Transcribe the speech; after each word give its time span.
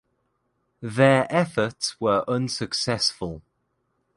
Their 0.81 1.31
efforts 1.31 1.95
were 2.01 2.27
unsuccessful. 2.27 3.43